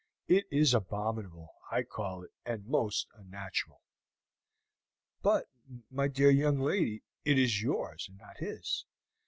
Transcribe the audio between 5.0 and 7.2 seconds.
"But, my dear young lady,